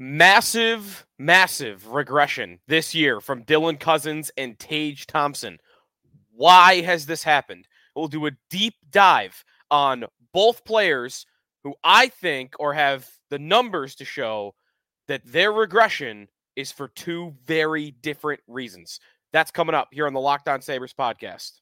[0.00, 5.58] Massive, massive regression this year from Dylan Cozens and Tage Thompson.
[6.32, 7.68] Why has this happened?
[7.94, 11.26] We'll do a deep dive on both players
[11.62, 14.56] who I think or have the numbers to show
[15.06, 16.26] that their regression
[16.56, 18.98] is for two very different reasons.
[19.32, 21.52] That's coming up here on the Locked On Sabres podcast.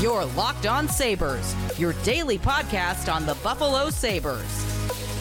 [0.00, 4.69] Your Locked On Sabres, your daily podcast on the Buffalo Sabres.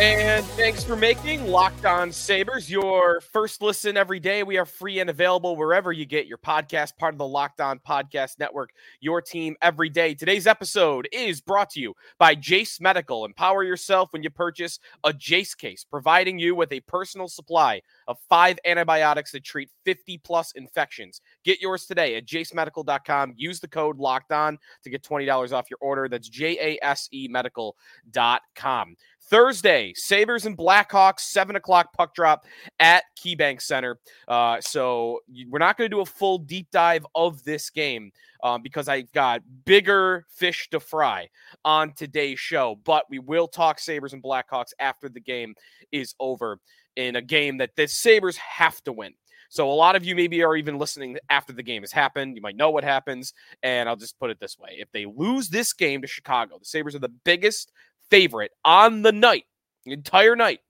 [0.00, 4.42] And thanks for making Locked On Sabres your first listen every day.
[4.42, 7.78] We are free and available wherever you get your podcast, part of the Locked On
[7.78, 10.14] Podcast Network, your team every day.
[10.14, 13.26] Today's episode is brought to you by Jase Medical.
[13.26, 18.16] Empower yourself when you purchase a Jace case, providing you with a personal supply of
[18.26, 21.20] five antibiotics that treat 50 plus infections.
[21.44, 23.34] Get yours today at jasemedical.com.
[23.36, 26.08] Use the code Locked On to get $20 off your order.
[26.08, 28.96] That's J A S E medical.com.
[29.30, 32.44] Thursday, Sabres and Blackhawks, 7 o'clock puck drop
[32.80, 33.98] at KeyBank Center.
[34.26, 38.10] Uh, so we're not going to do a full deep dive of this game
[38.42, 41.28] um, because I've got bigger fish to fry
[41.64, 42.78] on today's show.
[42.84, 45.54] But we will talk Sabres and Blackhawks after the game
[45.92, 46.58] is over
[46.96, 49.14] in a game that the Sabres have to win.
[49.48, 52.36] So a lot of you maybe are even listening after the game has happened.
[52.36, 53.34] You might know what happens.
[53.64, 54.76] And I'll just put it this way.
[54.78, 57.72] If they lose this game to Chicago, the Sabres are the biggest
[58.10, 59.44] favorite on the night,
[59.84, 60.60] the entire night,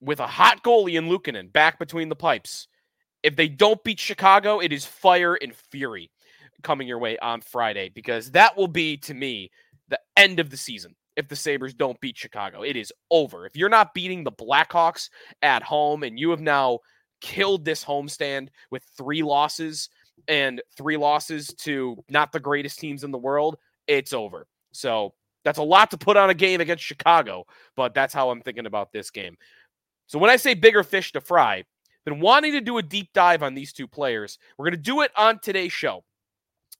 [0.00, 2.68] with a hot goalie in Luukkonen back between the pipes.
[3.22, 6.10] If they don't beat Chicago, it is fire and fury
[6.62, 9.50] coming your way on Friday because that will be, to me,
[9.88, 12.62] the end of the season if the Sabres don't beat Chicago.
[12.62, 13.46] It is over.
[13.46, 15.10] If you're not beating the Blackhawks
[15.42, 16.80] at home and you have now
[17.20, 19.88] killed this homestand with three losses
[20.28, 24.46] and three losses to not the greatest teams in the world, it's over.
[24.72, 25.14] So
[25.44, 27.46] that's a lot to put on a game against Chicago,
[27.76, 29.36] but that's how I'm thinking about this game.
[30.06, 31.64] So when I say bigger fish to fry,
[32.04, 34.38] been wanting to do a deep dive on these two players.
[34.58, 36.04] We're going to do it on today's show.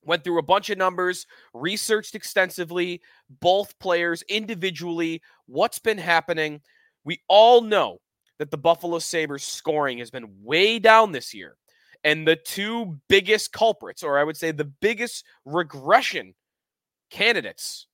[0.05, 3.01] Went through a bunch of numbers, researched extensively
[3.41, 6.61] both players individually, what's been happening.
[7.05, 8.01] We all know
[8.39, 11.57] that the Buffalo Sabres scoring has been way down this year.
[12.03, 16.35] And the two biggest culprits, or I would say the biggest regression
[17.11, 17.87] candidates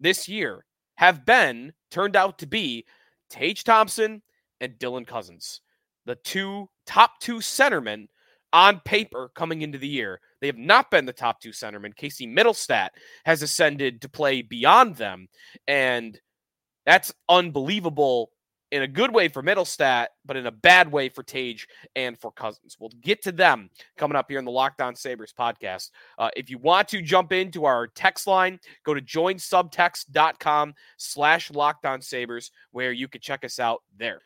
[0.00, 0.64] this year
[0.96, 2.84] have been turned out to be
[3.30, 4.22] Tage Thompson
[4.60, 5.60] and Dylan Cozens,
[6.06, 8.08] the two top two centermen
[8.52, 10.20] on paper coming into the year.
[10.40, 11.94] They have not been the top two centermen.
[11.94, 12.90] Casey Mittelstadt
[13.24, 15.28] has ascended to play beyond them,
[15.66, 16.18] and
[16.86, 18.30] that's unbelievable
[18.70, 22.30] in a good way for Mittelstadt, but in a bad way for Tage and for
[22.30, 22.76] Cozens.
[22.78, 25.90] We'll get to them coming up here in the Locked On Sabres podcast.
[26.18, 31.86] Uh, if you want to jump into our text line, go to joinsubtext.com slash locked
[31.86, 34.20] on Sabres, where you can check us out there.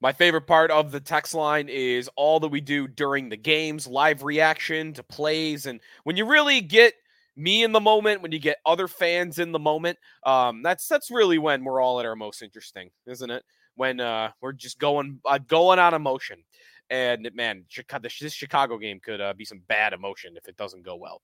[0.00, 3.86] My favorite part of the text line is all that we do during the games,
[3.86, 5.66] live reaction to plays.
[5.66, 6.94] And when you really get
[7.34, 11.10] me in the moment, when you get other fans in the moment, um, that's that's
[11.10, 13.42] really when we're all at our most interesting, isn't it?
[13.76, 16.42] When uh, we're just going uh, going on emotion.
[16.90, 17.64] And man,
[18.00, 21.20] this Chicago game could uh, be some bad emotion if it doesn't go well.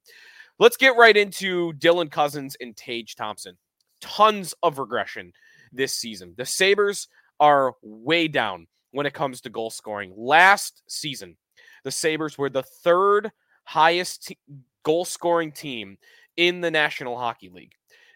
[0.59, 3.57] Let's get right into Dylan Cozens and Tage Thompson.
[4.01, 5.33] Tons of regression
[5.73, 6.35] this season.
[6.37, 7.09] The Sabres
[7.41, 10.13] are way down when it comes to goal scoring.
[10.17, 11.37] Last season,
[11.84, 13.31] the Sabres were the third
[13.65, 14.39] highest t-
[14.84, 15.97] goal scoring team
[16.37, 17.75] in the National Hockey League.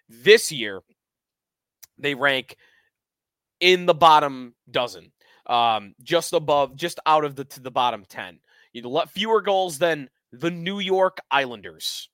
[0.08, 0.82] This year,
[1.98, 2.56] they rank
[3.60, 5.12] in the bottom dozen,
[5.46, 8.40] um, just above, just out of the to the bottom ten.
[8.72, 12.10] You let fewer goals than the New York Islanders,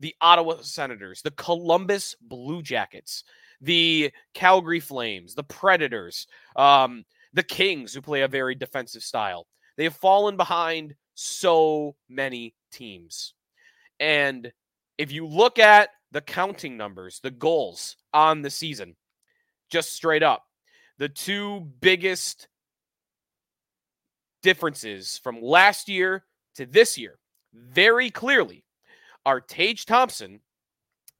[0.00, 3.22] the Ottawa Senators, the Columbus Blue Jackets,
[3.60, 6.26] the Calgary Flames, the Predators,
[6.56, 9.46] um, the Kings, who play a very defensive style.
[9.76, 13.34] They have fallen behind so many teams.
[14.00, 14.52] And
[14.98, 18.96] if you look at the counting numbers, the goals on the season,
[19.70, 20.44] just straight up,
[20.98, 22.48] the two biggest
[24.42, 26.24] differences from last year
[26.54, 27.18] to this year
[27.52, 28.64] very clearly
[29.24, 30.40] are Tage Thompson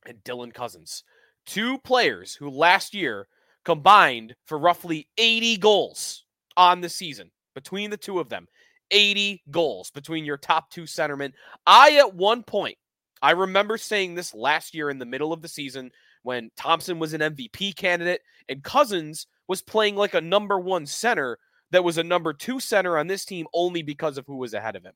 [0.06, 1.04] and Dylan Cozens,
[1.46, 3.28] Two players who last year
[3.64, 6.24] combined for roughly 80 goals
[6.56, 8.46] on the season between the two of them.
[8.90, 11.32] 80 goals between your top two centermen.
[11.66, 12.76] I, at one point,
[13.22, 15.90] I remember saying this last year in the middle of the season
[16.22, 21.38] when Thompson was an MVP candidate and Cozens was playing like a number one center
[21.70, 24.76] that was a number two center on this team only because of who was ahead
[24.76, 24.94] of him.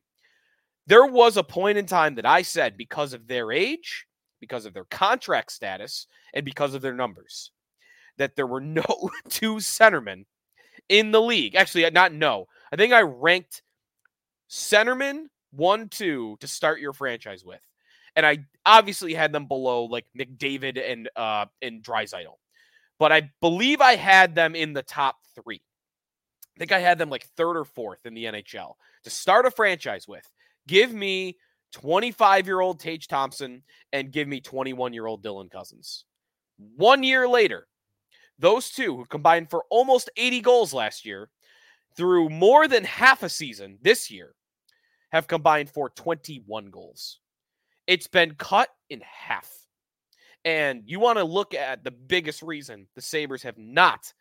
[0.87, 4.07] There was a point in time that I said because of their age,
[4.41, 7.51] because of their contract status, and because of their numbers,
[8.17, 10.25] that there were no two centermen
[10.89, 11.55] in the league.
[11.55, 12.47] Actually, not no.
[12.73, 13.63] I think I ranked
[14.49, 17.61] centermen one, two to start your franchise with.
[18.17, 22.37] And I obviously had them below like McDavid and uh and Draisaitl.
[22.99, 25.63] But I believe I had them in the top three.
[26.57, 28.75] I think I had them like third or fourth in the NHL
[29.05, 30.29] to start a franchise with.
[30.67, 31.37] Give me
[31.73, 33.63] 25 year old Tage Thompson
[33.93, 36.05] and give me 21 year old Dylan Cozens.
[36.77, 37.69] One year later,
[38.39, 41.31] those two, who combined for almost 80 goals last year,
[41.97, 44.35] through more than half a season this year,
[45.11, 47.21] have combined for 21 goals.
[47.87, 49.51] It's been cut in half.
[50.45, 54.13] And you want to look at the biggest reason the Sabres have not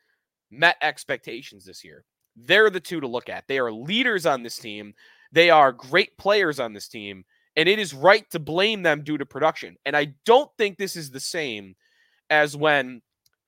[0.51, 2.03] met expectations this year.
[2.35, 3.47] They're the two to look at.
[3.47, 4.93] They are leaders on this team.
[5.31, 7.23] They are great players on this team.
[7.55, 9.77] And it is right to blame them due to production.
[9.85, 11.75] And I don't think this is the same
[12.29, 13.01] as when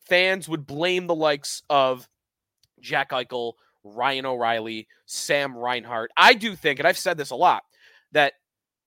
[0.07, 2.07] fans would blame the likes of
[2.79, 6.11] Jack Eichel, Ryan O'Reilly, Sam Reinhart.
[6.17, 7.63] I do think, and I've said this a lot,
[8.11, 8.33] that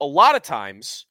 [0.01, 1.07] a lot of times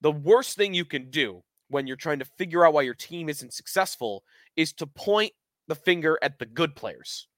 [0.00, 3.28] the worst thing you can do when you're trying to figure out why your team
[3.28, 4.22] isn't successful
[4.56, 5.32] is to point
[5.68, 7.28] the finger at the good players.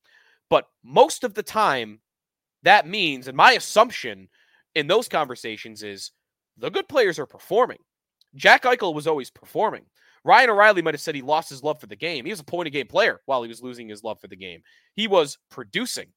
[0.51, 2.01] But most of the time,
[2.63, 4.29] that means, and my assumption
[4.75, 6.13] in those conversations is
[6.57, 7.79] the good players are performing.
[8.35, 9.85] Jack Eichel was always performing.
[10.25, 12.25] Ryan O'Reilly might have said he lost his love for the game.
[12.25, 14.37] He was a point of game player while he was losing his love for the
[14.37, 14.63] game.
[14.95, 16.09] He was producing.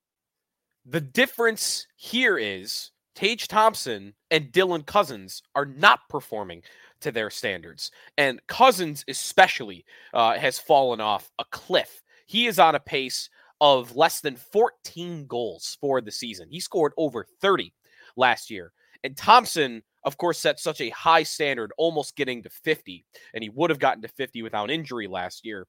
[0.85, 6.63] The difference here is Tage Thompson and Dylan Cozens are not performing
[7.01, 7.91] to their standards.
[8.17, 12.01] And Cozens, especially, uh, has fallen off a cliff.
[12.25, 16.47] He is on a pace of less than 14 goals for the season.
[16.49, 17.73] He scored over 30
[18.15, 18.73] last year.
[19.03, 23.05] And Thompson, of course, set such a high standard, almost getting to 50.
[23.33, 25.67] And he would have gotten to 50 without injury last year.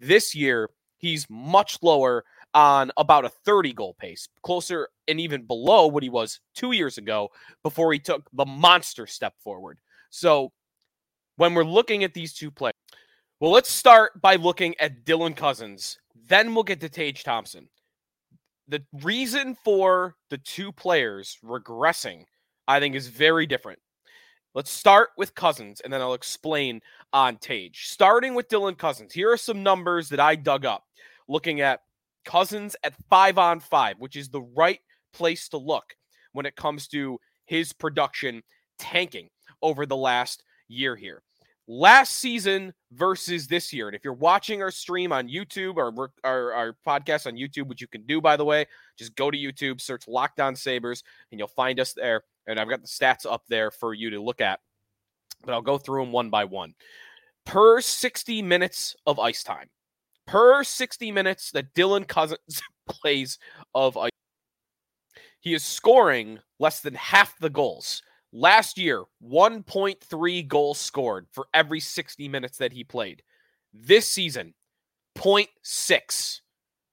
[0.00, 5.86] This year, he's much lower on about a 30 goal pace, closer and even below
[5.86, 7.30] what he was two years ago
[7.62, 9.78] before he took the monster step forward.
[10.10, 10.52] So
[11.36, 12.74] when we're looking at these two players,
[13.40, 15.98] well, let's start by looking at Dylan Cozens.
[16.28, 17.68] Then we'll get to Tage Thompson.
[18.68, 22.24] The reason for the two players regressing,
[22.66, 23.78] I think, is very different.
[24.54, 26.80] Let's start with Cozens and then I'll explain
[27.12, 27.88] on Tage.
[27.88, 30.84] Starting with Dylan Cozens, here are some numbers that I dug up
[31.28, 31.80] looking at
[32.24, 34.80] Cozens at five on five, which is the right
[35.12, 35.96] place to look
[36.32, 38.42] when it comes to his production
[38.78, 39.28] tanking
[39.60, 41.22] over the last year here.
[41.66, 43.88] Last season versus this year.
[43.88, 47.80] And if you're watching our stream on YouTube or our, our podcast on YouTube, which
[47.80, 48.66] you can do, by the way,
[48.98, 52.22] just go to YouTube, search Locked On Sabres, and you'll find us there.
[52.46, 54.60] And I've got the stats up there for you to look at.
[55.42, 56.74] But I'll go through them one by one.
[57.46, 59.68] Per 60 minutes of ice time,
[60.26, 63.38] per 60 minutes that Dylan Cozens plays
[63.74, 64.10] of ice.
[65.40, 68.02] He is scoring less than half the goals.
[68.36, 73.22] Last year, 1.3 goals scored for every 60 minutes that he played.
[73.72, 74.54] This season,
[75.16, 76.40] 0.6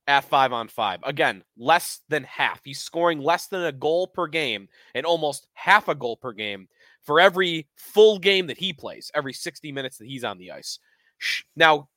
[0.05, 0.99] at five on five.
[1.03, 2.61] Again, less than half.
[2.63, 6.67] He's scoring less than a goal per game and almost half a goal per game
[7.01, 10.77] for every full game that he plays, every 60 minutes that he's on the ice.
[11.55, 11.89] Now,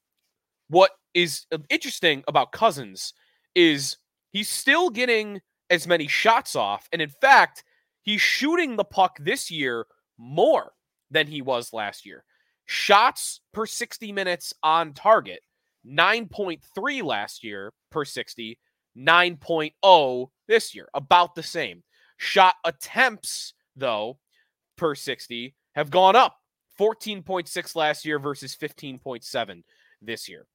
[0.69, 3.13] what is uh, interesting about Cozens
[3.55, 3.99] is
[4.33, 6.89] he's still getting as many shots off.
[6.93, 7.63] And in fact,
[8.05, 10.73] he's shooting the puck this year more
[11.11, 12.25] than he was last year.
[12.67, 15.41] Shots per 60 minutes on target,
[15.87, 18.59] 9.3 last year per 60,
[18.97, 21.83] 9.0 this year, about the same.
[22.17, 24.19] Shot attempts, though,
[24.77, 26.37] per 60 have gone up
[26.79, 29.63] 14.6 last year versus 15.7
[30.01, 30.47] this year.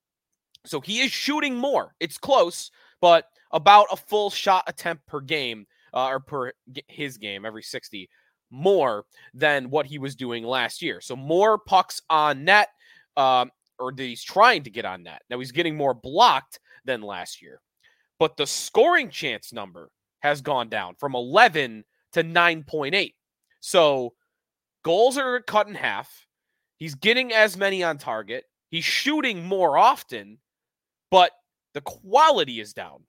[0.65, 1.95] So he is shooting more.
[1.99, 6.53] It's close, but about a full shot attempt per game uh, or per
[6.87, 8.09] his game every 60
[8.51, 11.01] more than what he was doing last year.
[11.01, 12.69] So more pucks on net,
[13.15, 15.21] um, or he's trying to get on net.
[15.29, 17.61] Now he's getting more blocked than last year,
[18.17, 19.89] but the scoring chance number
[20.21, 23.13] has gone down from 11 to 9.8.
[23.61, 24.13] So
[24.83, 26.25] goals are cut in half.
[26.77, 28.45] He's getting as many on target.
[28.69, 30.39] He's shooting more often,
[31.11, 31.31] but
[31.73, 33.03] the quality is down.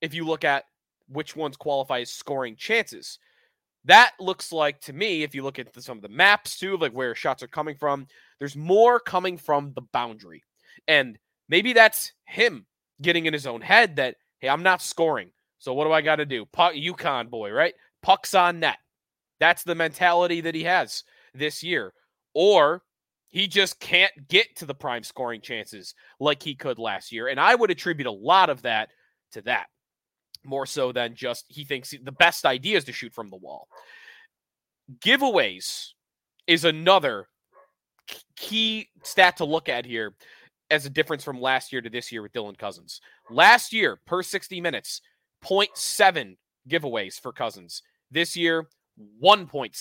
[0.00, 0.64] If you look at
[1.08, 3.18] which ones qualify as scoring chances,
[3.84, 6.76] that looks like to me, if you look at the, some of the maps too,
[6.76, 8.06] like where shots are coming from,
[8.38, 10.42] there's more coming from the boundary.
[10.86, 12.66] And maybe that's him
[13.00, 16.16] getting in his own head that, hey, I'm not scoring So what do I got
[16.16, 16.44] to do?
[16.46, 17.74] Puck, UConn boy, right?
[18.02, 18.78] Pucks on net.
[19.40, 21.92] That's the mentality that he has this year.
[22.34, 22.82] Or
[23.28, 27.28] he just can't get to the prime scoring chances like he could last year.
[27.28, 28.90] And I would attribute a lot of that
[29.32, 29.66] to that,
[30.44, 33.68] more so than just he thinks the best idea is to shoot from the wall.
[35.00, 35.88] Giveaways
[36.46, 37.28] is another
[38.36, 40.14] key stat to look at here
[40.70, 43.00] as a difference from last year to this year with Dylan Cozens.
[43.30, 45.00] Last year, per 60 minutes,
[45.44, 46.36] 0.7
[46.68, 47.82] giveaways for Cozens.
[48.10, 48.68] This year,
[49.22, 49.74] 1.7.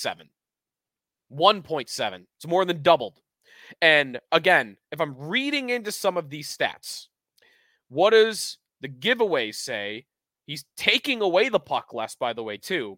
[1.32, 2.26] 1.7.
[2.38, 3.20] It's more than doubled.
[3.82, 7.08] And again, if I'm reading into some of these stats,
[7.90, 10.06] what does the giveaway say?
[10.48, 12.98] He's taking away the puck less, by the way, too.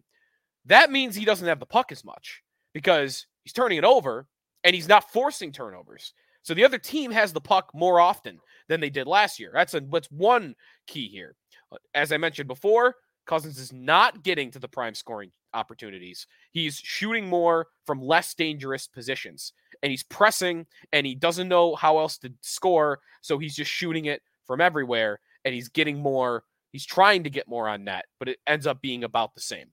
[0.66, 2.42] That means he doesn't have the puck as much
[2.72, 4.28] because he's turning it over
[4.64, 6.14] and he's not forcing turnovers.
[6.42, 8.38] So the other team has the puck more often
[8.68, 9.50] than they did last year.
[9.52, 10.54] That's a one
[10.86, 11.34] key here.
[11.72, 12.94] Uh, as I mentioned before,
[13.26, 16.26] Cozens is not getting to the prime scoring opportunities.
[16.52, 19.52] He's shooting more from less dangerous positions
[19.82, 23.00] and he's pressing and he doesn't know how else to score.
[23.22, 26.44] So he's just shooting it from everywhere and he's getting more.
[26.72, 29.68] He's trying to get more on net, but it ends up being about the same.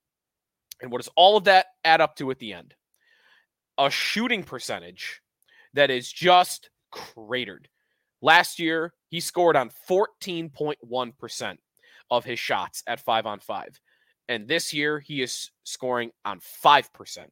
[0.82, 2.76] And what does all of that add up to at the end?
[3.78, 5.22] A shooting percentage
[5.74, 7.68] that is just cratered.
[8.22, 11.58] Last year, he scored on 14.1%
[12.10, 13.80] of his shots at five on five.
[14.28, 17.28] And this year, he is scoring on 5%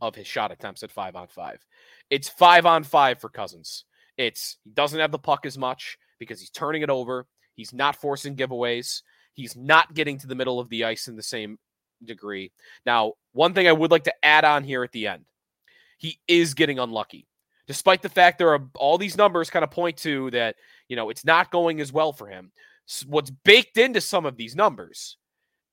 [0.00, 1.64] of his shot attempts at five on five.
[2.10, 3.84] It's five on five for Cozens.
[4.16, 7.26] It's he doesn't have the puck as much because he's turning it over.
[7.60, 9.02] He's not forcing giveaways.
[9.34, 11.58] He's not getting to the middle of the ice in the same
[12.02, 12.50] degree.
[12.86, 15.26] Now, one thing I would like to add on here at the end
[15.98, 17.26] he is getting unlucky.
[17.66, 20.56] Despite the fact there are all these numbers kind of point to that,
[20.88, 22.52] you know, it's not going as well for him.
[23.06, 25.18] What's baked into some of these numbers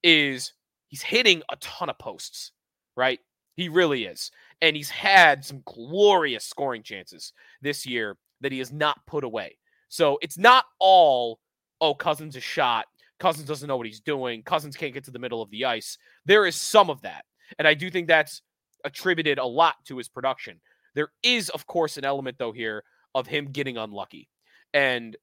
[0.03, 0.51] is
[0.89, 2.51] he's hitting a ton of posts,
[2.97, 3.21] right?
[3.55, 4.29] He really is.
[4.61, 9.57] And he's had some glorious scoring chances this year that he has not put away.
[9.87, 11.39] So it's not all,
[11.81, 12.85] oh, Cozens is shot.
[13.19, 14.43] Cozens doesn't know what he's doing.
[14.43, 15.97] Cozens can't get to the middle of the ice.
[16.25, 17.25] There is some of that.
[17.57, 18.41] And I do think that's
[18.83, 20.59] attributed a lot to his production.
[20.93, 22.83] There is, of course, an element, though, here
[23.15, 24.29] of him getting unlucky.
[24.73, 25.15] And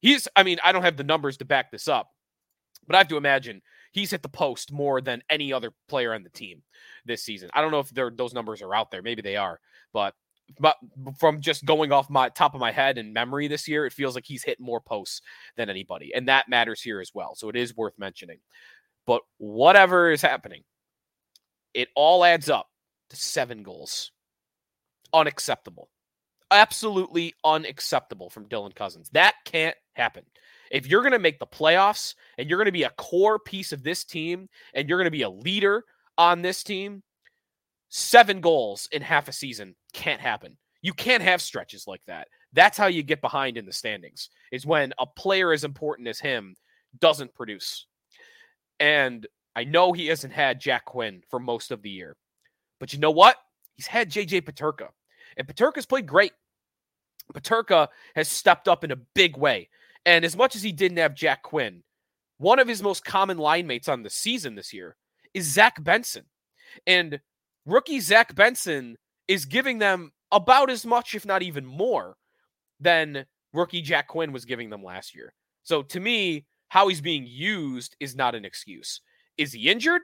[0.00, 2.08] he's, I mean, I don't have the numbers to back this up,
[2.86, 3.62] but I have to imagine
[3.92, 6.62] he's hit the post more than any other player on the team
[7.04, 7.50] this season.
[7.52, 9.02] I don't know if those numbers are out there.
[9.02, 9.58] Maybe they are,
[9.92, 10.14] but
[10.58, 10.76] but
[11.18, 14.14] from just going off my top of my head and memory this year, it feels
[14.14, 15.22] like he's hit more posts
[15.56, 17.34] than anybody, and that matters here as well.
[17.34, 18.38] So it is worth mentioning.
[19.06, 20.62] But whatever is happening,
[21.74, 22.68] it all adds up
[23.10, 24.12] to seven goals.
[25.12, 25.88] Unacceptable.
[26.50, 29.08] Absolutely unacceptable from Dylan Cozens.
[29.10, 30.24] That can't happen
[30.70, 33.72] if you're going to make the playoffs and you're going to be a core piece
[33.72, 35.84] of this team and you're going to be a leader
[36.16, 37.02] on this team,
[37.90, 40.56] seven goals in half a season can't happen.
[40.82, 42.28] You can't have stretches like that.
[42.52, 46.18] That's how you get behind in the standings, is when a player as important as
[46.18, 46.56] him
[46.98, 47.86] doesn't produce.
[48.80, 52.16] And I know he hasn't had Jack Quinn for most of the year,
[52.78, 53.36] but you know what?
[53.74, 54.88] He's had JJ Peterka,
[55.36, 56.32] and Peterka's played great.
[57.32, 59.68] Peterka has stepped up in a big way.
[60.06, 61.82] And as much as he didn't have Jack Quinn,
[62.38, 64.96] one of his most common line mates on the season this year
[65.34, 66.24] is Zach Benson.
[66.86, 67.20] And
[67.70, 68.96] rookie Zach Benson
[69.28, 72.16] is giving them about as much, if not even more,
[72.78, 75.32] than rookie Jack Quinn was giving them last year.
[75.62, 79.00] So to me, how he's being used is not an excuse.
[79.36, 80.02] Is he injured?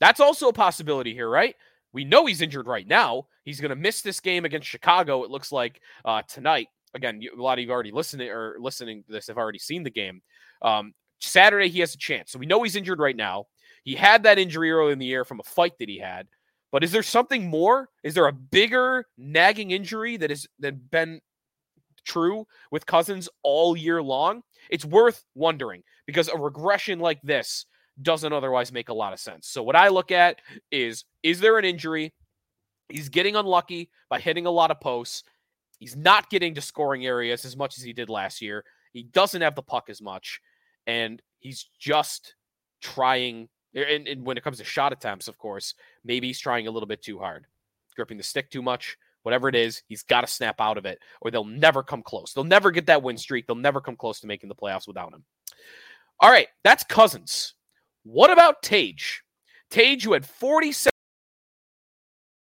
[0.00, 1.54] That's also a possibility here, right?
[1.92, 3.26] We know he's injured right now.
[3.44, 7.40] He's going to miss this game against Chicago, it looks like, uh, tonight again, a
[7.40, 10.22] lot of you already listening or listening to this have already seen the game.
[10.60, 12.32] Um, Saturday, he has a chance.
[12.32, 13.46] So we know he's injured right now.
[13.84, 16.26] He had that injury early in the year from a fight that he had.
[16.72, 17.90] But is there something more?
[18.02, 21.20] Is there a bigger nagging injury that has that been
[22.04, 24.42] true with Cozens all year long?
[24.70, 27.66] It's worth wondering because a regression like this
[28.00, 29.48] doesn't otherwise make a lot of sense.
[29.48, 32.14] So what I look at is is there an injury?
[32.88, 35.22] He's getting unlucky by hitting a lot of posts.
[35.78, 38.64] He's not getting to scoring areas as much as he did last year.
[38.92, 40.40] He doesn't have the puck as much,
[40.86, 42.34] and he's just
[42.80, 43.48] trying.
[43.74, 45.74] And, and, when it comes to shot attempts, of course,
[46.04, 47.46] maybe he's trying a little bit too hard,
[47.96, 48.96] gripping the stick too much.
[49.22, 52.32] Whatever it is, he's got to snap out of it, or they'll never come close.
[52.32, 53.46] They'll never get that win streak.
[53.46, 55.24] They'll never come close to making the playoffs without him.
[56.20, 57.54] All right, that's Cozens.
[58.02, 59.22] What about Tage?
[59.70, 60.90] Tage, who had 47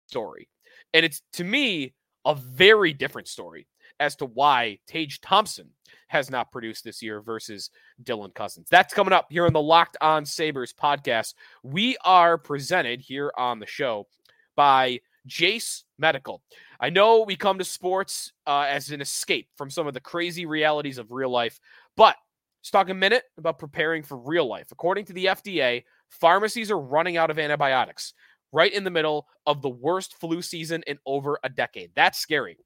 [0.06, 0.48] story.
[0.94, 3.66] And it's to me, a very different story.
[4.00, 5.70] As to why Tage Thompson
[6.08, 7.70] has not produced this year versus
[8.02, 8.68] Dylan Cozens.
[8.68, 11.34] That's coming up here on the Locked On Sabres podcast.
[11.62, 14.08] We are presented here on the show
[14.56, 16.42] by Jase Medical.
[16.80, 20.46] I know we come to sports uh, as an escape from some of the crazy
[20.46, 21.60] realities of real life,
[21.96, 22.16] but
[22.60, 24.68] let's talk a minute about preparing for real life.
[24.72, 28.14] According to the FDA, pharmacies are running out of antibiotics
[28.52, 31.92] right in the middle of the worst flu season in over a decade.
[31.94, 32.58] That's scary.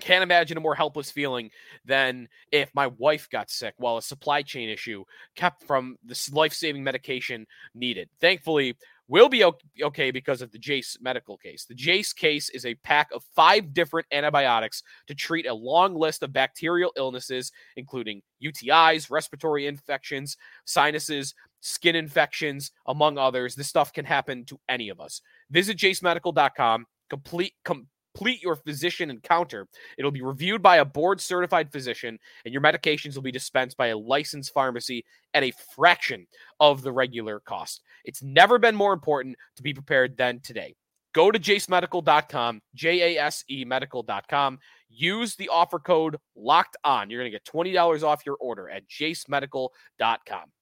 [0.00, 1.50] Can't imagine a more helpless feeling
[1.84, 5.04] than if my wife got sick while a supply chain issue
[5.36, 8.08] kept from this life saving medication needed.
[8.20, 8.76] Thankfully,
[9.08, 9.44] we'll be
[9.82, 11.64] okay because of the Jase medical case.
[11.66, 16.22] The Jase case is a pack of five different antibiotics to treat a long list
[16.22, 23.54] of bacterial illnesses, including UTIs, respiratory infections, sinuses, skin infections, among others.
[23.54, 25.20] This stuff can happen to any of us.
[25.50, 27.88] Visit jasemedical.com Complete com-
[28.20, 29.66] complete your physician encounter.
[29.96, 33.86] It'll be reviewed by a board certified physician, and your medications will be dispensed by
[33.86, 36.26] a licensed pharmacy at a fraction
[36.60, 37.80] of the regular cost.
[38.04, 40.74] It's never been more important to be prepared than today.
[41.14, 44.58] Go to jasemedical.com, J A S E medical.com.
[44.90, 47.08] Use the offer code locked on.
[47.08, 50.52] You're going to get $20 off your order at jasemedical.com.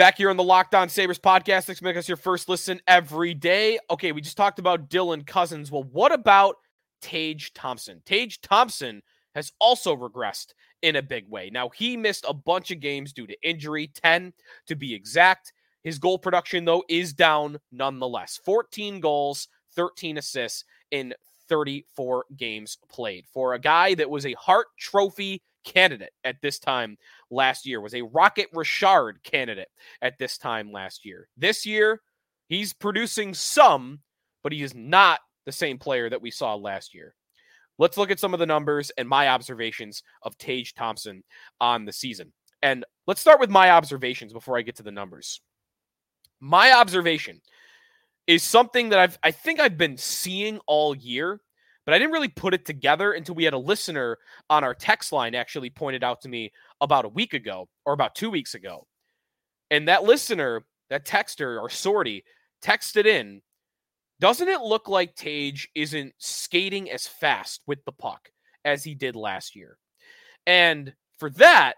[0.00, 1.64] Back here on the Locked On Sabres podcast.
[1.64, 3.78] Thanks for making us your first listen every day.
[3.90, 5.70] Okay, we just talked about Dylan Cozens.
[5.70, 6.56] Well, what about
[7.02, 8.00] Tage Thompson?
[8.06, 9.02] Tage Thompson
[9.34, 11.50] has also regressed in a big way.
[11.52, 14.32] Now, he missed a bunch of games due to injury, 10
[14.68, 15.52] to be exact.
[15.82, 21.12] His goal production, though, is down nonetheless 14 goals, 13 assists in
[21.50, 23.26] 34 games played.
[23.34, 26.96] For a guy that was a Hart Trophy candidate at this time
[27.30, 29.68] last year, was a Rocket Richard candidate
[30.02, 31.28] at this time last year.
[31.36, 32.00] This year,
[32.48, 34.00] he's producing some,
[34.42, 37.14] but he is not the same player that we saw last year.
[37.78, 41.24] Let's look at some of the numbers and my observations of Tage Thompson
[41.60, 42.32] on the season.
[42.62, 45.40] And let's start with my observations before I get to the numbers.
[46.40, 47.40] My observation
[48.26, 51.40] is something that I've I think I've been seeing all year,
[51.90, 54.16] but I didn't really put it together until we had a listener
[54.48, 58.14] on our text line actually pointed out to me about a week ago or about
[58.14, 58.86] two weeks ago.
[59.72, 62.22] And that listener, that texter or sortie,
[62.62, 63.42] texted in,
[64.20, 68.30] doesn't it look like Tage isn't skating as fast with the puck
[68.64, 69.76] as he did last year?
[70.46, 71.74] And for that,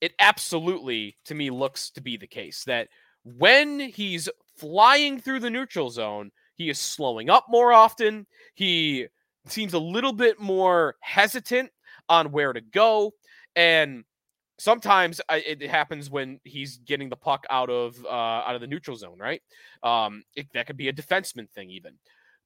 [0.00, 2.88] it absolutely to me looks to be the case that
[3.22, 8.26] when he's flying through the neutral zone, he is slowing up more often.
[8.56, 9.06] He
[9.46, 11.70] seems a little bit more hesitant
[12.08, 13.12] on where to go.
[13.56, 14.04] And
[14.58, 18.96] sometimes it happens when he's getting the puck out of uh, out of the neutral
[18.96, 19.42] zone, right?
[19.82, 21.94] Um, it, that could be a defenseman thing, even.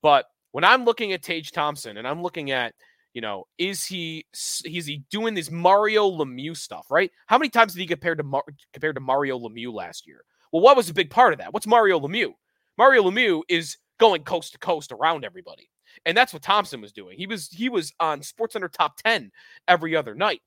[0.02, 2.74] But when I'm looking at Tage Thompson and I'm looking at,
[3.14, 7.10] you know, is he is he doing this Mario Lemieux stuff, right?
[7.26, 10.24] How many times did he compare to Mar- compared to Mario Lemieux last year?
[10.52, 11.52] Well, what was a big part of that?
[11.52, 12.32] What's Mario Lemieux?
[12.76, 15.68] Mario Lemieux is going coast to coast around everybody.
[16.06, 17.16] And that's what Thompson was doing.
[17.16, 19.30] He was he was on SportsCenter top 10
[19.66, 20.42] every other night.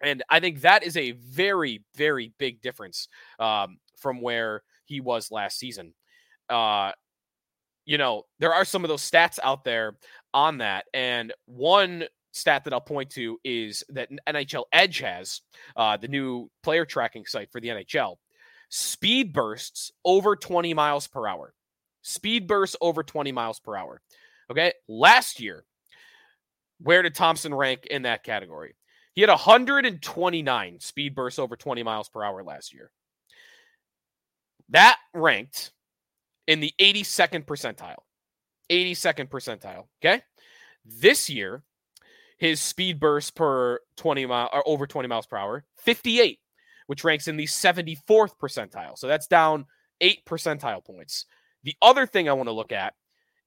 [0.00, 5.30] And I think that is a very, very big difference um, from where he was
[5.30, 5.94] last season.
[6.50, 6.92] Uh,
[7.86, 9.96] you know, there are some of those stats out there
[10.32, 10.86] on that.
[10.92, 15.40] And one stat that I'll point to is that NHL Edge has
[15.76, 18.16] uh, the new player tracking site for the NHL.
[18.68, 21.54] Speed bursts over 20 miles per hour.
[22.02, 24.00] Speed bursts over 20 miles per hour.
[24.50, 24.72] Okay.
[24.88, 25.64] Last year,
[26.80, 28.74] where did Thompson rank in that category?
[29.14, 32.90] He had 129 speed bursts over 20 miles per hour last year.
[34.70, 35.72] That ranked
[36.46, 38.02] in the 82nd percentile.
[38.70, 39.84] 82nd percentile.
[40.02, 40.22] Okay.
[40.84, 41.62] This year,
[42.38, 46.38] his speed burst per 20 mile or uh, over 20 miles per hour, 58,
[46.86, 48.98] which ranks in the 74th percentile.
[48.98, 49.66] So that's down
[50.00, 51.26] eight percentile points.
[51.62, 52.94] The other thing I want to look at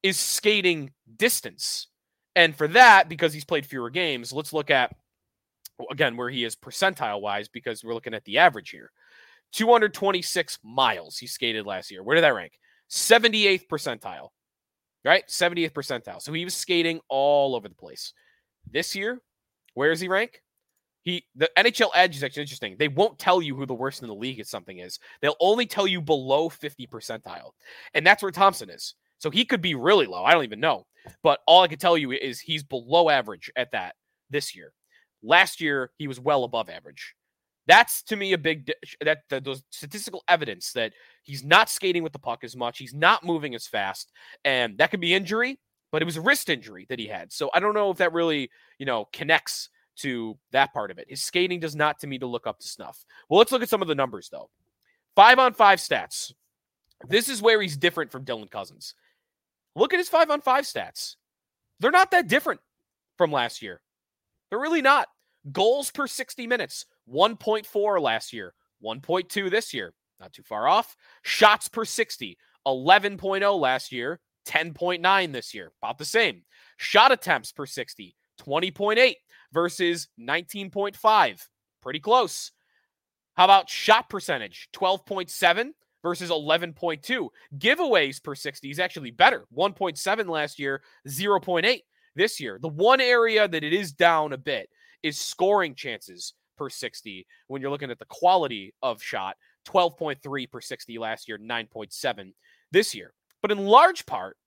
[0.03, 1.87] is skating distance.
[2.35, 4.95] And for that, because he's played fewer games, let's look at
[5.91, 8.91] again where he is percentile wise because we're looking at the average here.
[9.53, 12.03] 226 miles he skated last year.
[12.03, 12.53] Where did that rank?
[12.89, 14.29] 78th percentile.
[15.05, 15.25] Right?
[15.27, 16.21] 78th percentile.
[16.21, 18.13] So he was skating all over the place.
[18.69, 19.21] This year,
[19.73, 20.41] where does he rank?
[21.03, 22.75] He the NHL Edge is actually interesting.
[22.77, 24.99] They won't tell you who the worst in the league at something is.
[25.21, 27.51] They'll only tell you below 50 percentile.
[27.93, 28.95] And that's where Thompson is.
[29.19, 30.23] So he could be really low.
[30.23, 30.85] I don't even know.
[31.23, 33.95] But all I can tell you is he's below average at that
[34.29, 34.73] this year.
[35.23, 37.15] Last year, he was well above average.
[37.65, 42.13] That's to me a big that, that those statistical evidence that he's not skating with
[42.13, 44.11] the puck as much, he's not moving as fast,
[44.45, 45.59] and that could be injury.
[45.91, 47.31] but it was a wrist injury that he had.
[47.31, 51.09] So I don't know if that really, you know, connects to that part of it.
[51.09, 53.05] His skating does not to me to look up to snuff.
[53.29, 54.49] Well, let's look at some of the numbers though.
[55.15, 56.33] Five on five stats.
[57.07, 58.93] This is where he's different from Dylan Cozens.
[59.77, 61.17] Look at his five on five stats.
[61.79, 62.61] They're not that different
[63.15, 63.79] from last year.
[64.49, 65.07] They're really not.
[65.51, 69.93] Goals per 60 minutes, 1.4 last year, 1.2 this year.
[70.19, 70.95] Not too far off.
[71.21, 75.71] Shots per 60, 11.0 last year, 10.9 this year.
[75.83, 76.41] About the same.
[76.77, 79.13] Shot attempts per 60, 20.8
[79.53, 81.47] versus 19.5.
[81.83, 82.51] Pretty close.
[83.35, 84.69] How about shot percentage?
[84.73, 85.69] 12.7
[86.01, 87.29] versus 11.2.
[87.57, 89.45] Giveaways per 60 is actually better.
[89.55, 91.81] 1.7 last year, 0.8
[92.15, 92.59] this year.
[92.61, 94.69] The one area that it is down a bit
[95.03, 100.59] is scoring chances per 60 when you're looking at the quality of shot 12.3 per
[100.59, 102.33] 60 last year 9.7
[102.71, 104.37] this year but in large part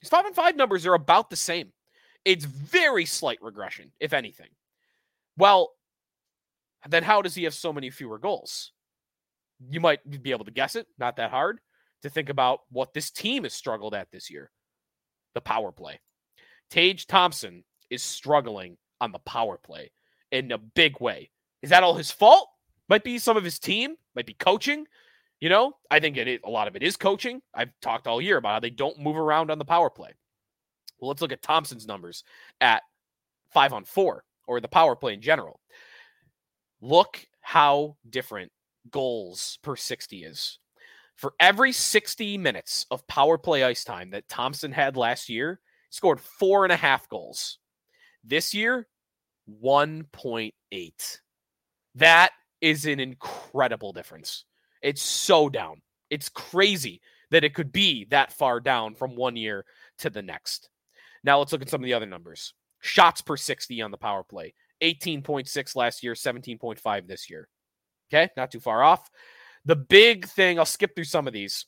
[0.00, 1.72] his 5 and 5 numbers are about the same
[2.24, 4.48] it's very slight regression if anything
[5.36, 5.70] well
[6.88, 8.72] then how does he have so many fewer goals
[9.70, 11.58] you might be able to guess it not that hard
[12.02, 14.50] to think about what this team has struggled at this year
[15.34, 15.98] the power play
[16.70, 19.90] tage thompson is struggling on the power play
[20.30, 21.30] in a big way.
[21.62, 22.48] Is that all his fault?
[22.88, 24.86] Might be some of his team, might be coaching.
[25.40, 27.40] You know, I think a lot of it is coaching.
[27.54, 30.10] I've talked all year about how they don't move around on the power play.
[30.98, 32.24] Well, let's look at Thompson's numbers
[32.60, 32.82] at
[33.52, 35.60] five on four or the power play in general.
[36.80, 38.50] Look how different
[38.90, 40.58] goals per 60 is.
[41.16, 45.94] For every 60 minutes of power play ice time that Thompson had last year, he
[45.94, 47.58] scored four and a half goals.
[48.22, 48.86] This year,
[49.62, 51.18] 1.8.
[51.94, 54.44] That is an incredible difference.
[54.82, 55.82] It's so down.
[56.10, 59.64] It's crazy that it could be that far down from one year
[59.98, 60.70] to the next.
[61.24, 62.54] Now let's look at some of the other numbers.
[62.80, 67.48] Shots per 60 on the power play 18.6 last year, 17.5 this year.
[68.12, 69.10] Okay, not too far off.
[69.64, 71.66] The big thing, I'll skip through some of these.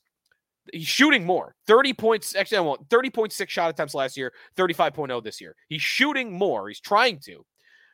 [0.72, 1.54] He's shooting more.
[1.66, 5.56] 30 points actually I want 30.6 shot attempts last year 35.0 this year.
[5.68, 6.68] He's shooting more.
[6.68, 7.44] He's trying to.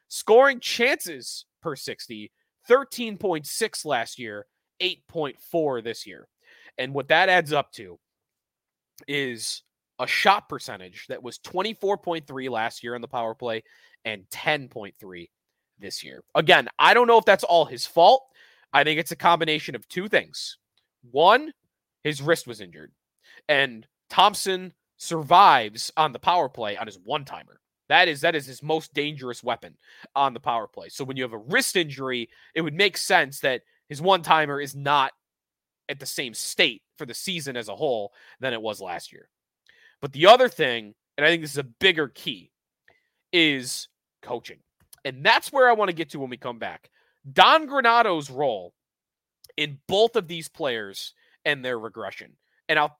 [0.08, 2.30] Scoring chances per 60
[2.68, 4.46] 13.6 last year
[4.80, 6.28] 8.4 this year.
[6.78, 7.98] And what that adds up to
[9.06, 9.62] is
[9.98, 13.62] a shot percentage that was 24.3 last year in the power play
[14.04, 15.28] and 10.3
[15.78, 16.22] this year.
[16.34, 18.26] Again i don't know if that's all his fault
[18.72, 20.58] i think it's a combination of two things
[21.10, 21.52] one
[22.06, 22.92] his wrist was injured.
[23.48, 27.60] And Thompson survives on the power play on his one timer.
[27.88, 29.76] That is that is his most dangerous weapon
[30.14, 30.88] on the power play.
[30.88, 34.60] So when you have a wrist injury, it would make sense that his one timer
[34.60, 35.12] is not
[35.88, 39.28] at the same state for the season as a whole than it was last year.
[40.00, 42.52] But the other thing, and I think this is a bigger key,
[43.32, 43.88] is
[44.22, 44.58] coaching.
[45.04, 46.88] And that's where I want to get to when we come back.
[47.32, 48.74] Don Granato's role
[49.56, 52.32] in both of these players and their regression.
[52.68, 52.98] And I'll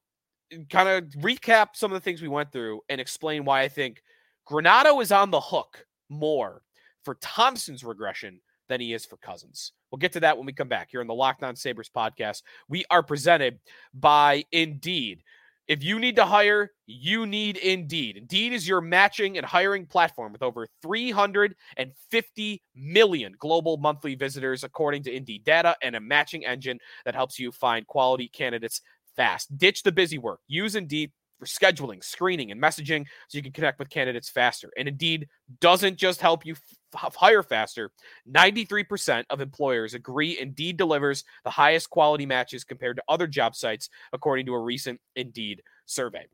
[0.52, 3.68] uh, kind of recap some of the things we went through and explain why I
[3.68, 4.02] think
[4.48, 6.62] Granado is on the hook more
[7.04, 9.72] for Thompson's regression than he is for Cozens.
[9.90, 12.42] We'll get to that when we come back here on the Locked On Sabres podcast.
[12.68, 13.58] We are presented
[13.94, 15.22] by Indeed.
[15.68, 18.16] If you need to hire, you need Indeed.
[18.16, 25.02] Indeed is your matching and hiring platform with over 350 million global monthly visitors, according
[25.04, 28.80] to Indeed data, and a matching engine that helps you find quality candidates
[29.16, 29.56] fast.
[29.58, 30.40] Ditch the busy work.
[30.46, 34.70] Use Indeed for scheduling, screening, and messaging so you can connect with candidates faster.
[34.76, 35.28] And Indeed
[35.60, 36.54] doesn't just help you
[36.94, 37.90] f- hire faster.
[38.30, 43.88] 93% of employers agree Indeed delivers the highest quality matches compared to other job sites,
[44.12, 46.26] according to a recent Indeed survey.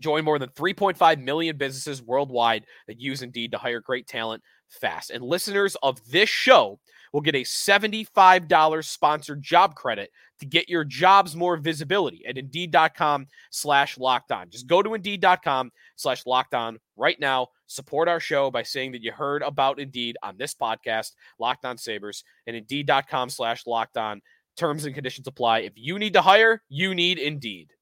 [0.00, 5.10] Join more than 3.5 million businesses worldwide that use Indeed to hire great talent fast.
[5.10, 6.78] And listeners of this show
[7.16, 13.26] will get a $75 sponsored job credit to get your jobs more visibility at indeed.com
[13.50, 14.50] slash locked on.
[14.50, 17.46] Just go to indeed.com slash locked on right now.
[17.68, 21.78] Support our show by saying that you heard about Indeed on this podcast, Locked On
[21.78, 24.20] Sabres, and indeed.com slash locked on.
[24.58, 25.60] Terms and conditions apply.
[25.60, 27.72] If you need to hire, you need Indeed.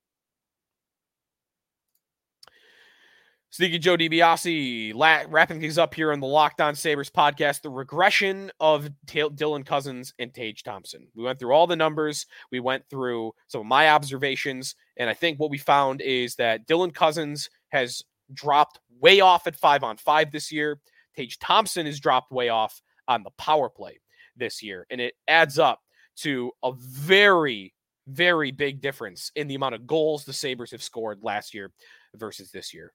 [3.54, 7.62] Sneaky Joe DiBiase la- wrapping things up here on the Locked On Sabres podcast.
[7.62, 11.06] The regression of T- Dylan Cozens and Tage Thompson.
[11.14, 12.26] We went through all the numbers.
[12.50, 14.74] We went through some of my observations.
[14.96, 19.54] And I think what we found is that Dylan Cozens has dropped way off at
[19.54, 20.80] five on five this year.
[21.16, 24.00] Tage Thompson has dropped way off on the power play
[24.36, 24.84] this year.
[24.90, 25.78] And it adds up
[26.22, 27.72] to a very,
[28.08, 31.70] very big difference in the amount of goals the Sabres have scored last year
[32.16, 32.92] versus this year.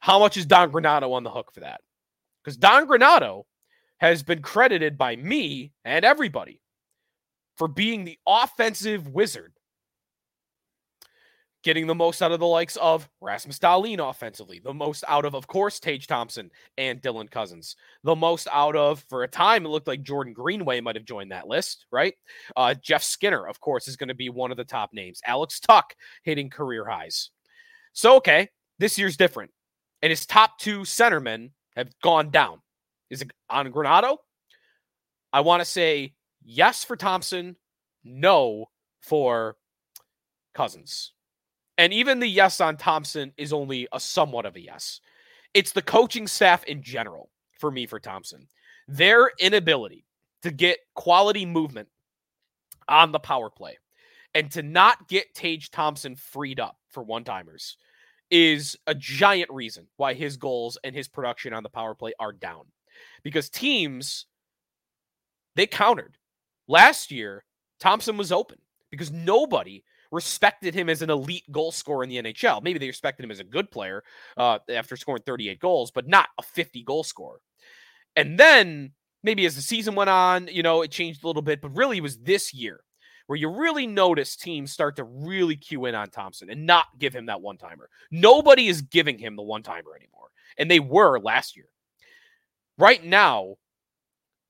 [0.00, 1.80] How much is Don Granato on the hook for that?
[2.42, 3.44] Because Don Granato
[3.98, 6.60] has been credited by me and everybody
[7.56, 9.52] for being the offensive wizard
[11.64, 15.34] getting the most out of the likes of Rasmus Dahlin offensively, the most out of,
[15.34, 19.68] of course, Tage Thompson and Dylan Cozens, the most out of, for a time, it
[19.68, 22.14] looked like Jordan Greenway might have joined that list, right?
[22.56, 25.20] Uh, Jeff Skinner, of course, is going to be one of the top names.
[25.26, 27.30] Alex Tuch hitting career highs.
[27.92, 29.50] So, okay, this year's different.
[30.02, 32.60] And his top two centermen have gone down.
[33.10, 34.18] Is it on Granato?
[35.32, 37.56] I want to say yes for Thompson,
[38.04, 38.66] no
[39.00, 39.56] for
[40.54, 41.12] Cozens.
[41.76, 45.00] And even the yes on Thompson is only a somewhat of a yes.
[45.54, 48.48] It's the coaching staff in general for me for Thompson.
[48.88, 50.04] Their inability
[50.42, 51.88] to get quality movement
[52.88, 53.78] on the power play
[54.34, 57.76] and to not get Tage Thompson freed up for one timers
[58.30, 62.32] is a giant reason why his goals and his production on the power play are
[62.32, 62.66] down.
[63.22, 64.26] Because teams,
[65.56, 66.16] they countered.
[66.66, 67.44] Last year,
[67.80, 68.58] Thompson was open
[68.90, 72.62] because nobody respected him as an elite goal scorer in the NHL.
[72.62, 74.02] Maybe they respected him as a good player
[74.36, 77.40] uh, after scoring 38 goals, but not a 50 goal scorer.
[78.16, 81.60] And then maybe as the season went on, you know, it changed a little bit,
[81.60, 82.80] but really it was this year
[83.28, 87.14] where you really notice teams start to really cue in on Thompson and not give
[87.14, 87.90] him that one timer.
[88.10, 90.28] Nobody is giving him the one timer anymore.
[90.56, 91.66] And they were last year.
[92.78, 93.56] Right now,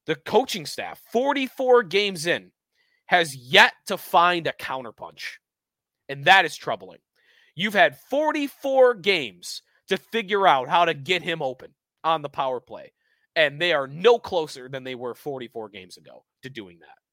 [0.07, 2.53] the coaching staff, 44 games in,
[3.07, 5.38] has yet to find a counterpunch.
[6.09, 7.01] And that is troubling.
[7.57, 12.61] You've had 44 games to figure out how to get him open on the power
[12.61, 12.93] play.
[13.35, 17.08] And they are no closer than they were 44 games ago to doing that.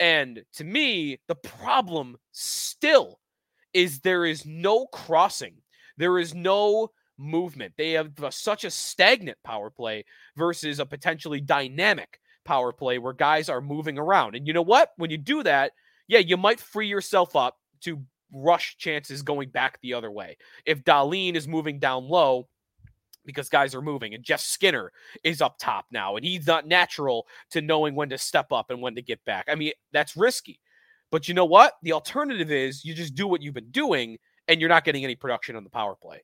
[0.00, 3.20] And to me, the problem still
[3.74, 5.56] is there is no crossing.
[5.98, 7.74] There is no movement.
[7.76, 13.50] They have such a stagnant power play versus a potentially dynamic power play where guys
[13.50, 14.34] are moving around.
[14.34, 14.92] And you know what?
[14.96, 15.72] When you do that,
[16.08, 20.38] yeah, you might free yourself up to rush chances going back the other way.
[20.64, 22.48] If Dahlin is moving down low,
[23.24, 24.92] because guys are moving and Jeff Skinner
[25.24, 28.80] is up top now and he's not natural to knowing when to step up and
[28.80, 29.46] when to get back.
[29.48, 30.60] I mean, that's risky.
[31.10, 31.74] But you know what?
[31.82, 35.16] The alternative is you just do what you've been doing and you're not getting any
[35.16, 36.22] production on the power play.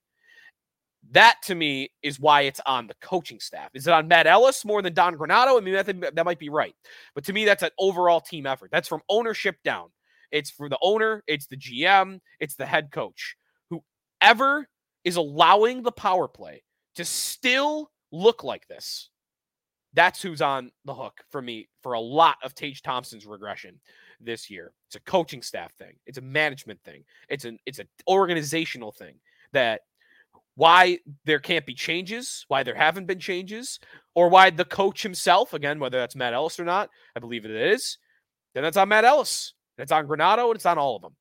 [1.11, 3.71] That to me is why it's on the coaching staff.
[3.75, 5.57] Is it on Matt Ellis more than Don Granato?
[5.57, 6.75] I mean, that, that might be right.
[7.15, 8.71] But to me, that's an overall team effort.
[8.73, 9.91] That's from ownership down.
[10.33, 13.37] It's for the owner, it's the GM, it's the head coach.
[13.71, 14.69] Whoever
[15.05, 16.65] is allowing the power play
[16.97, 19.11] to still look like this,
[19.95, 23.81] that's who's on the hook for me for a lot of Tage Thompson's regression
[24.21, 24.73] this year.
[24.89, 25.95] It's a coaching staff thing.
[26.07, 27.05] It's a management thing.
[27.29, 29.17] It's an it's an organizational thing
[29.53, 29.81] that
[30.55, 33.79] why there can't be changes, why there haven't been changes,
[34.15, 37.51] or why the coach himself, again, whether that's Matt Ellis or not, I believe it
[37.51, 37.99] is,
[38.55, 39.53] then that's on Matt Ellis.
[39.79, 41.15] It's on Granato and it's on all of them.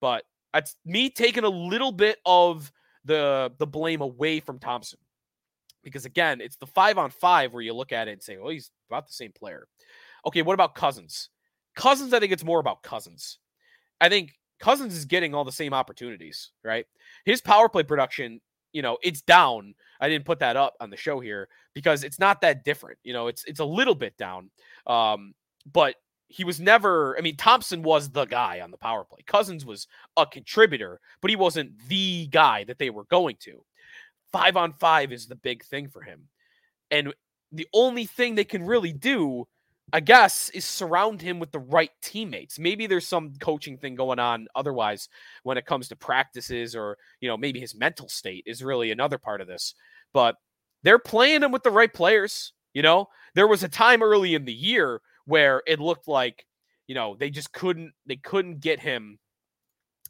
[0.00, 2.72] But it's me taking a little bit of
[3.04, 4.98] the the blame away from Thompson.
[5.82, 8.50] Because again, it's the five on five where you look at it and say, well,
[8.50, 9.66] he's about the same player.
[10.26, 11.30] Okay, what about Cozens?
[11.76, 13.38] Cozens, I think it's more about Cozens.
[14.00, 16.86] I think Cozens is getting all the same opportunities, right?
[17.24, 18.40] His power play production,
[18.72, 19.74] you know, it's down.
[20.00, 22.98] I didn't put that up on the show here because it's not that different.
[23.02, 24.50] You know, it's it's a little bit down.
[24.86, 25.34] Um,
[25.70, 25.96] but
[26.28, 29.20] he was never I mean Thompson was the guy on the power play.
[29.26, 33.64] Cozens was a contributor, but he wasn't the guy that they were going to.
[34.32, 36.28] 5 on 5 is the big thing for him.
[36.90, 37.12] And
[37.52, 39.46] the only thing they can really do
[39.92, 42.60] I guess is surround him with the right teammates.
[42.60, 45.08] Maybe there's some coaching thing going on otherwise
[45.42, 49.18] when it comes to practices or, you know, maybe his mental state is really another
[49.18, 49.74] part of this.
[50.12, 50.36] But
[50.84, 53.08] they're playing him with the right players, you know?
[53.34, 56.46] There was a time early in the year where it looked like
[56.86, 59.18] you know they just couldn't they couldn't get him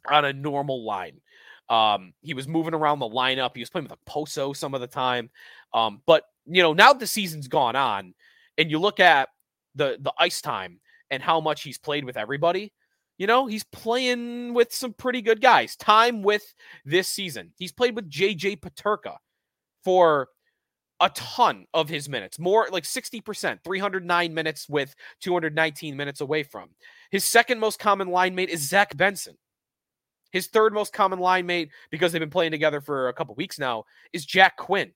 [0.09, 1.21] on a normal line.
[1.69, 3.51] Um, he was moving around the lineup.
[3.55, 5.29] He was playing with a Poso some of the time.
[5.73, 8.13] Um, but you know now the season's gone on,
[8.57, 9.29] and you look at
[9.75, 12.73] the the ice time and how much he's played with everybody.
[13.17, 15.75] You know, he's playing with some pretty good guys.
[15.75, 16.43] Time with
[16.85, 17.51] this season.
[17.55, 19.17] He's played with JJ Peterka
[19.83, 20.29] for
[21.01, 26.69] a ton of his minutes, more like 60%, 309 minutes with 219 minutes away from.
[27.09, 29.37] His second most common line mate is Zach Benson.
[30.31, 33.59] His third most common line mate, because they've been playing together for a couple weeks
[33.59, 34.91] now, is Jack Quinn.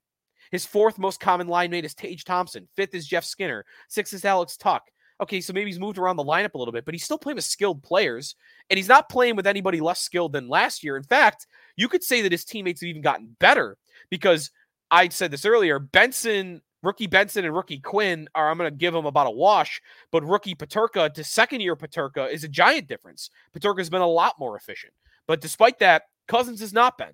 [0.51, 2.67] His fourth most common line mate is Tage Thompson.
[2.75, 3.65] Fifth is Jeff Skinner.
[3.89, 4.81] Sixth is Alex Tuch.
[5.21, 7.37] Okay, so maybe he's moved around the lineup a little bit, but he's still playing
[7.37, 8.35] with skilled players,
[8.69, 10.97] and he's not playing with anybody less skilled than last year.
[10.97, 13.77] In fact, you could say that his teammates have even gotten better
[14.09, 14.51] because
[14.91, 15.79] I said this earlier.
[15.79, 18.51] Benson, rookie Benson, and rookie Quinn are.
[18.51, 19.81] I'm going to give them about a wash.
[20.11, 23.29] But rookie Peterka to second year Peterka is a giant difference.
[23.57, 24.93] Peterka's been a lot more efficient.
[25.27, 27.13] But despite that, Cozens has not been.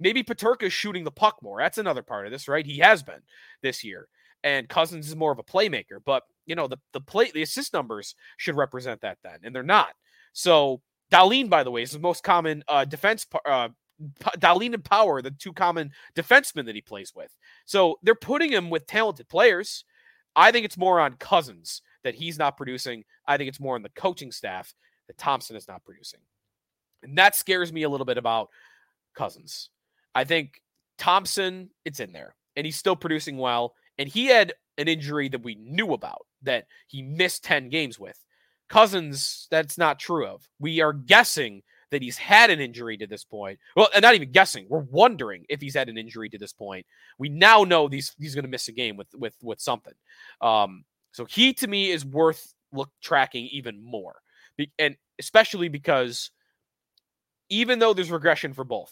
[0.00, 1.60] Maybe Peterka is shooting the puck more.
[1.60, 2.66] That's another part of this, right?
[2.66, 3.20] He has been
[3.62, 4.08] this year.
[4.44, 5.98] And Cozens is more of a playmaker.
[6.04, 9.38] But, you know, the, the play, the assist numbers should represent that then.
[9.44, 9.90] And they're not.
[10.32, 13.26] So Dahlin, by the way, is the most common uh, defense.
[13.44, 13.68] Uh,
[14.38, 17.32] Dahlin and Power, the two common defensemen that he plays with.
[17.66, 19.84] So they're putting him with talented players.
[20.34, 23.04] I think it's more on Cozens that he's not producing.
[23.26, 24.74] I think it's more on the coaching staff
[25.06, 26.20] that Thompson is not producing.
[27.02, 28.48] And that scares me a little bit about
[29.16, 29.70] Cozens.
[30.14, 30.60] I think
[30.98, 33.74] Thompson, it's in there, and he's still producing well.
[33.98, 38.18] And he had an injury that we knew about that he missed 10 games with.
[38.68, 40.48] Cozens, that's not true of.
[40.58, 41.62] We are guessing
[41.92, 43.58] that he's had an injury to this point.
[43.76, 44.66] Well, and not even guessing.
[44.68, 46.86] We're wondering if he's had an injury to this point.
[47.18, 49.92] We now know he's he's going to miss a game with with with something.
[50.40, 54.14] Um, so he to me is worth look tracking even more,
[54.56, 56.30] Be- and especially because
[57.52, 58.90] even though there's regression for both,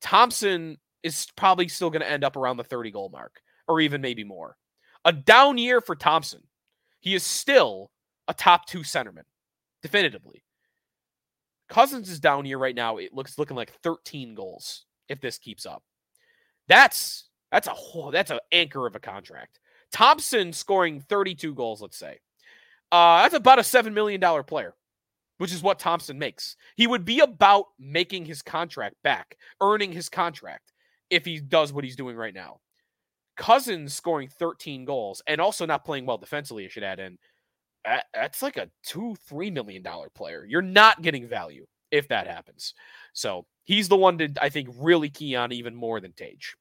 [0.00, 4.00] Thompson is probably still going to end up around the 30 goal mark or even
[4.00, 4.56] maybe more.
[5.04, 6.42] A down year for Thompson.
[7.00, 7.90] He is still
[8.28, 9.24] a top two centerman,
[9.82, 10.44] definitively.
[11.68, 12.98] Cozens is down here right now.
[12.98, 15.82] It looks looking like 13 goals if this keeps up.
[16.68, 19.58] That's that's a whole that's an anchor of a contract.
[19.92, 22.20] Thompson scoring 32 goals, let's say.
[22.92, 24.74] Uh, that's about a seven million dollar player,
[25.38, 26.56] which is what Thompson makes.
[26.76, 30.72] He would be about making his contract back, earning his contract
[31.10, 32.60] if he does what he's doing right now.
[33.36, 37.18] Cozens scoring 13 goals and also not playing well defensively, I should add in
[38.14, 40.44] that's like a two, three million dollar player.
[40.46, 42.74] You're not getting value if that happens.
[43.12, 46.56] So he's the one to, I think, really key on even more than Tage.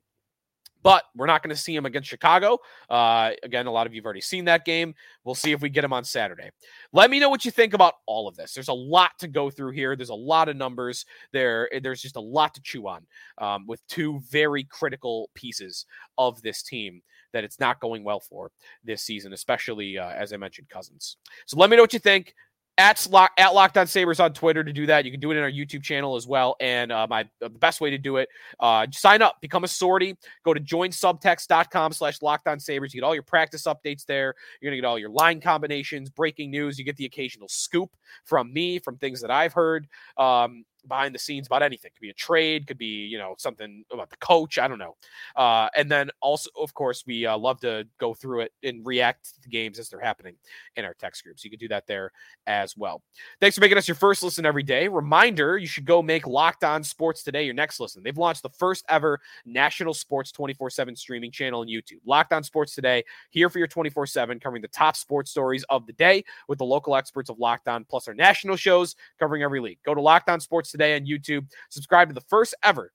[0.86, 2.60] But we're not going to see him against Chicago.
[2.92, 4.94] Uh, again, a lot of you've already seen that game.
[5.24, 6.52] We'll see if we get him on Saturday.
[6.94, 8.54] Let me know what you think about all of this.
[8.54, 9.96] There's a lot to go through here.
[9.96, 11.08] There's a lot of numbers.
[11.34, 13.08] There, there's just a lot to chew on
[13.40, 15.88] um, with two very critical pieces
[16.20, 17.02] of this team
[17.34, 18.52] that it's not going well for
[18.84, 21.18] this season, especially uh, as I mentioned, Cozens.
[21.48, 22.36] So let me know what you think.
[22.78, 25.06] At, lock, at Locked On Sabres on Twitter to do that.
[25.06, 26.58] You can do it in our YouTube channel as well.
[26.60, 28.28] And uh, my the best way to do it,
[28.60, 30.18] uh, sign up, become a sortie.
[30.44, 32.94] Go to joinsubtext.com slash Locked On Sabres.
[32.94, 34.36] You get all your practice updates there.
[34.60, 36.78] You're going to get all your line combinations, breaking news.
[36.78, 39.88] You get the occasional scoop from me, from things that I've heard.
[40.18, 41.92] Um, behind the scenes about anything.
[41.94, 44.58] Could be a trade, could be you know something about the coach.
[44.58, 44.96] I don't know.
[45.36, 49.36] Uh, and then also, of course, we uh, love to go through it and react
[49.36, 50.36] to the games as they're happening
[50.76, 51.44] in our text groups.
[51.44, 52.12] You can do that there
[52.48, 53.02] as well.
[53.40, 54.88] Thanks for making us your first listen every day.
[54.88, 58.04] Reminder: you should go make Locked On Sports today your next listen.
[58.04, 62.00] They've launched the first ever national sports twenty four seven streaming channel on YouTube.
[62.06, 65.64] Locked On Sports today here for your twenty four seven, covering the top sports stories
[65.70, 69.44] of the day with the local experts of Locked On, plus our national shows covering
[69.44, 69.80] every league.
[69.86, 71.48] Go to Locked On Sports today on YouTube.
[71.70, 72.92] Subscribe to the first ever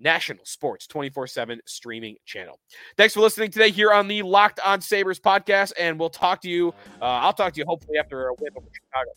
[0.00, 2.58] national sports 24 7 streaming channel.
[2.96, 5.72] Thanks for listening today here on the Locked On Sabres podcast.
[5.78, 6.68] And we'll talk to you.
[7.00, 9.10] Uh, I'll talk to you hopefully after a win over Chicago.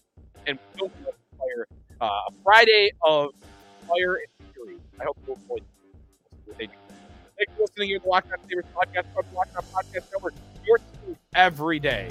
[0.48, 0.90] And we'll
[1.38, 1.68] player,
[2.02, 3.30] uh, a Friday of
[3.88, 4.78] fire and fury.
[5.00, 5.64] I hope you'll avoid
[6.58, 10.34] Thanks for listening to the Locked On Sabres podcast, Locked On Podcast Network,
[10.64, 12.10] your team every day.